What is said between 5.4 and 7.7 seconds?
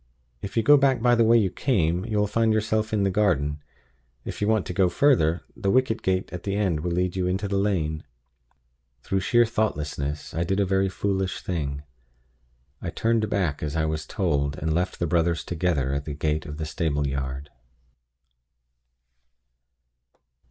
the wicket gate at the end will lead you into the